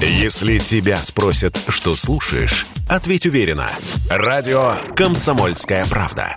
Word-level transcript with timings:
Если 0.00 0.58
тебя 0.58 1.00
спросят, 1.00 1.58
что 1.68 1.96
слушаешь, 1.96 2.66
ответь 2.86 3.24
уверенно. 3.26 3.70
Радио 4.10 4.74
«Комсомольская 4.94 5.86
правда». 5.86 6.36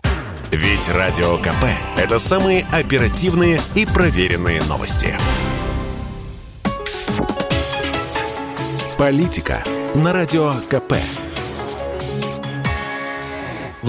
Ведь 0.52 0.88
Радио 0.88 1.38
КП– 1.38 1.66
это 1.98 2.20
самые 2.20 2.66
оперативные 2.72 3.62
и 3.76 3.86
проверенные 3.86 4.64
новости. 4.64 5.16
Политика 8.98 9.62
на 9.94 10.14
Радио 10.14 10.54
КП. 10.70 10.94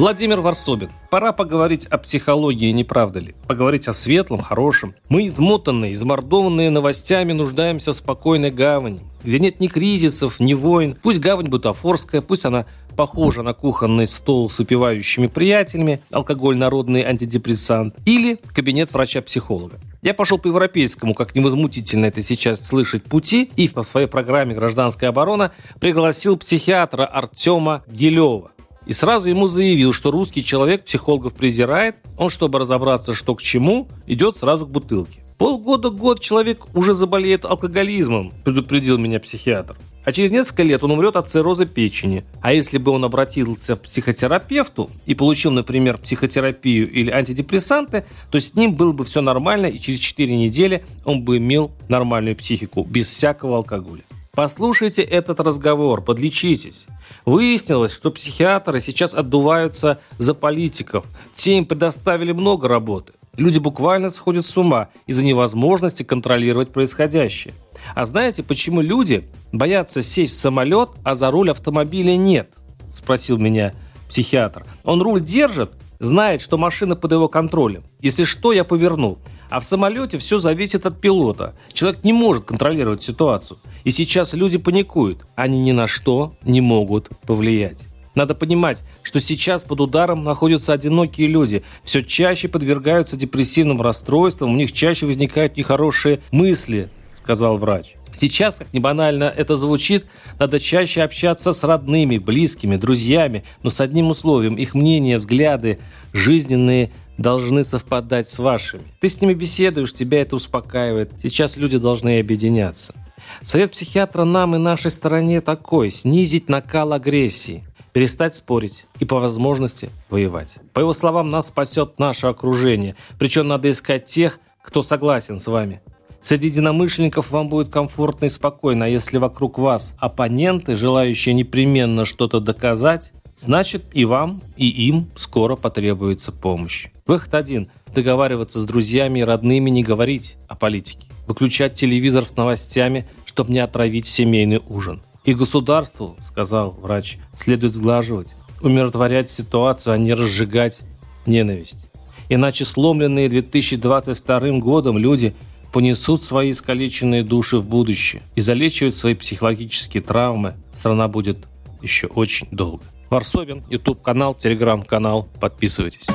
Владимир 0.01 0.41
Варсобин. 0.41 0.89
Пора 1.11 1.33
поговорить 1.33 1.85
о 1.85 1.99
психологии, 1.99 2.71
не 2.71 2.85
правда 2.85 3.21
ли? 3.21 3.35
Поговорить 3.47 3.87
о 3.87 3.93
светлом, 3.93 4.41
хорошем. 4.41 4.95
Мы 5.11 5.27
измотанные, 5.27 5.93
измордованные 5.93 6.71
новостями 6.71 7.33
нуждаемся 7.33 7.93
в 7.93 7.97
спокойной 7.97 8.51
гавани, 8.51 9.01
где 9.23 9.39
нет 9.39 9.61
ни 9.61 9.67
кризисов, 9.67 10.41
ни 10.41 10.55
войн. 10.55 10.97
Пусть 11.03 11.21
гавань 11.21 11.51
бутафорская, 11.51 12.23
пусть 12.23 12.47
она 12.47 12.65
похожа 12.97 13.43
на 13.43 13.53
кухонный 13.53 14.07
стол 14.07 14.49
с 14.49 14.59
выпивающими 14.59 15.27
приятелями, 15.27 16.01
алкоголь 16.11 16.57
народный 16.57 17.03
антидепрессант, 17.03 17.95
или 18.07 18.39
кабинет 18.55 18.95
врача-психолога. 18.95 19.79
Я 20.01 20.15
пошел 20.15 20.39
по 20.39 20.47
европейскому, 20.47 21.13
как 21.13 21.35
невозмутительно 21.35 22.07
это 22.07 22.23
сейчас 22.23 22.67
слышать, 22.67 23.05
пути 23.05 23.51
и 23.55 23.69
по 23.69 23.83
своей 23.83 24.07
программе 24.07 24.55
«Гражданская 24.55 25.11
оборона» 25.11 25.53
пригласил 25.79 26.39
психиатра 26.39 27.05
Артема 27.05 27.85
Гилева. 27.87 28.53
И 28.91 28.93
сразу 28.93 29.29
ему 29.29 29.47
заявил, 29.47 29.93
что 29.93 30.11
русский 30.11 30.43
человек 30.43 30.85
психологов 30.85 31.35
презирает, 31.35 31.99
он, 32.19 32.29
чтобы 32.29 32.59
разобраться, 32.59 33.15
что 33.15 33.37
к 33.37 33.41
чему, 33.41 33.87
идет 34.09 34.37
сразу 34.37 34.67
к 34.67 34.71
бутылке. 34.73 35.23
Полгода-год 35.39 36.19
человек 36.19 36.67
уже 36.75 36.93
заболеет 36.93 37.45
алкоголизмом, 37.45 38.33
предупредил 38.43 38.99
меня 38.99 39.21
психиатр. 39.21 39.77
А 40.05 40.11
через 40.11 40.33
несколько 40.33 40.65
лет 40.65 40.83
он 40.83 40.91
умрет 40.91 41.15
от 41.15 41.29
цирроза 41.29 41.67
печени. 41.67 42.25
А 42.43 42.53
если 42.53 42.79
бы 42.79 42.91
он 42.91 43.05
обратился 43.05 43.77
к 43.77 43.83
психотерапевту 43.83 44.91
и 45.07 45.15
получил, 45.15 45.53
например, 45.53 45.97
психотерапию 45.99 46.91
или 46.91 47.13
антидепрессанты, 47.13 48.05
то 48.33 48.41
с 48.41 48.57
ним 48.57 48.75
было 48.75 48.91
бы 48.91 49.05
все 49.05 49.21
нормально, 49.21 49.67
и 49.67 49.79
через 49.79 50.01
4 50.01 50.37
недели 50.37 50.85
он 51.05 51.23
бы 51.23 51.37
имел 51.37 51.71
нормальную 51.89 52.35
психику, 52.35 52.83
без 52.83 53.07
всякого 53.07 53.59
алкоголя. 53.59 54.03
Послушайте 54.33 55.03
этот 55.03 55.39
разговор, 55.39 56.03
подлечитесь. 56.03 56.87
Выяснилось, 57.25 57.93
что 57.93 58.11
психиатры 58.11 58.81
сейчас 58.81 59.15
отдуваются 59.15 60.01
за 60.19 60.35
политиков. 60.35 61.07
Те 61.37 61.59
им 61.59 61.67
предоставили 61.67 62.33
много 62.33 62.69
работы. 62.69 63.13
Люди 63.37 63.59
буквально 63.59 64.11
сходят 64.11 64.45
с 64.45 64.57
ума 64.57 64.89
из-за 65.07 65.25
невозможности 65.25 66.03
контролировать 66.03 66.73
происходящее. 66.73 67.55
А 67.95 68.05
знаете, 68.05 68.43
почему 68.43 68.81
люди 68.81 69.25
боятся 69.53 70.03
сесть 70.03 70.35
в 70.35 70.41
самолет, 70.41 70.91
а 71.05 71.15
за 71.15 71.31
руль 71.31 71.51
автомобиля 71.51 72.17
нет? 72.17 72.51
Спросил 72.93 73.39
меня 73.39 73.73
психиатр. 74.09 74.65
Он 74.85 75.01
руль 75.01 75.21
держит, 75.21 75.71
знает, 76.01 76.43
что 76.43 76.59
машина 76.59 76.97
под 76.97 77.13
его 77.13 77.29
контролем. 77.29 77.85
Если 78.01 78.25
что, 78.25 78.53
я 78.53 78.65
поверну. 78.65 79.19
А 79.51 79.59
в 79.59 79.65
самолете 79.65 80.19
все 80.19 80.39
зависит 80.39 80.87
от 80.87 81.01
пилота. 81.01 81.55
Человек 81.73 82.05
не 82.05 82.13
может 82.13 82.45
контролировать 82.45 83.03
ситуацию. 83.03 83.59
И 83.85 83.91
сейчас 83.91 84.33
люди 84.33 84.59
паникуют. 84.59 85.27
Они 85.35 85.61
ни 85.61 85.73
на 85.73 85.89
что 85.89 86.33
не 86.45 86.61
могут 86.61 87.11
повлиять. 87.27 87.85
Надо 88.15 88.35
понимать, 88.35 88.83
что 89.03 89.21
сейчас 89.21 89.65
под 89.65 89.81
ударом 89.81 90.25
находятся 90.25 90.73
одинокие 90.73 91.29
люди, 91.29 91.63
все 91.85 92.03
чаще 92.03 92.49
подвергаются 92.49 93.17
депрессивным 93.17 93.81
расстройствам, 93.81 94.53
у 94.53 94.57
них 94.57 94.73
чаще 94.73 95.07
возникают 95.07 95.57
нехорошие 95.57 96.21
мысли, 96.33 96.91
сказал 97.23 97.57
врач. 97.59 97.95
Сейчас, 98.15 98.57
как 98.57 98.73
ни 98.73 98.79
банально 98.79 99.25
это 99.25 99.57
звучит, 99.57 100.07
надо 100.39 100.59
чаще 100.59 101.03
общаться 101.03 101.53
с 101.53 101.65
родными, 101.65 102.19
близкими, 102.19 102.77
друзьями, 102.77 103.45
но 103.63 103.71
с 103.71 103.81
одним 103.81 104.11
условием. 104.11 104.57
Их 104.57 104.75
мнения, 104.75 105.19
взгляды, 105.19 105.79
жизненные 106.13 106.91
должны 107.19 107.65
совпадать 107.65 108.29
с 108.29 108.39
вашими. 108.39 108.83
Ты 109.01 109.09
с 109.09 109.21
ними 109.21 109.35
беседуешь, 109.35 109.93
тебя 109.93 110.23
это 110.23 110.37
успокаивает. 110.37 111.13
Сейчас 111.23 111.57
люди 111.57 111.79
должны 111.79 112.19
объединяться. 112.19 112.95
Совет 113.43 113.73
психиатра 113.73 114.25
нам 114.25 114.57
и 114.57 114.59
нашей 114.59 114.91
стороне 114.91 115.41
такой– 115.41 115.91
снизить 115.93 116.49
накал 116.49 116.93
агрессии, 116.93 117.65
перестать 117.93 118.35
спорить 118.35 118.87
и 118.99 119.05
по 119.05 119.21
возможности 119.21 119.91
воевать. 120.09 120.57
По 120.73 120.81
его 120.81 120.93
словам, 120.93 121.31
нас 121.31 121.47
спасет 121.47 121.99
наше 121.99 122.27
окружение. 122.27 122.97
Причем 123.19 123.49
надо 123.49 123.71
искать 123.71 124.05
тех, 124.07 124.41
кто 124.63 124.83
согласен 124.83 125.39
с 125.39 125.47
вами. 125.47 125.81
Среди 126.23 126.47
единомышленников 126.47 127.31
вам 127.31 127.49
будет 127.49 127.71
комфортно 127.71 128.27
и 128.27 128.29
спокойно, 128.29 128.85
а 128.85 128.89
если 128.89 129.19
вокруг 129.19 129.59
вас 129.59 129.95
оппоненты, 129.99 130.77
желающие 130.77 131.35
непременно 131.35 132.05
что-то 132.05 132.41
доказать, 132.41 133.13
значит 133.37 133.85
и 133.93 134.05
вам, 134.05 134.43
и 134.57 134.69
им 134.69 135.09
скоро 135.17 135.57
потребуется 135.57 136.31
помощь. 136.31 136.89
Выход 137.07 137.35
один– 137.35 137.69
договариваться 137.95 138.61
с 138.61 138.67
друзьями 138.67 139.21
и 139.21 139.25
родными 139.25 139.71
не 139.71 139.83
говорить 139.83 140.37
о 140.47 140.55
политике. 140.55 141.07
Выключать 141.27 141.75
телевизор 141.75 142.25
с 142.25 142.37
новостями, 142.37 143.07
чтобы 143.25 143.53
не 143.53 143.59
отравить 143.59 144.07
семейный 144.07 144.61
ужин. 144.69 145.03
И 145.25 145.35
государству, 145.35 146.17
сказал 146.23 146.71
врач, 146.71 147.19
следует 147.37 147.75
сглаживать, 147.75 148.35
умиротворять 148.61 149.31
ситуацию, 149.31 149.95
а 149.95 149.99
не 149.99 150.13
разжигать 150.13 150.81
ненависть. 151.27 151.87
Иначе 152.29 152.65
сломленные 152.65 153.29
2022 153.29 154.61
годом 154.61 154.97
люди 154.97 155.35
понесут 155.73 156.23
свои 156.23 156.51
искалеченные 156.51 157.23
души 157.23 157.59
в 157.59 157.67
будущее 157.67 158.23
и 158.35 158.41
залечивать 158.41 158.97
свои 158.97 159.15
психологические 159.15 160.03
травмы 160.03 160.55
страна 160.73 161.09
будет 161.09 161.39
еще 161.83 162.07
очень 162.09 162.49
долго. 162.51 162.83
Варсобин, 163.11 163.65
YouTube 163.69 164.03
канал, 164.03 164.37
Telegram 164.39 164.85
канал. 164.85 165.29
Подписывайтесь. 165.41 166.07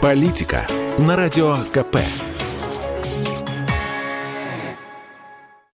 Политика 0.00 0.66
на 0.98 1.16
радио 1.16 1.56
КП. 1.72 1.98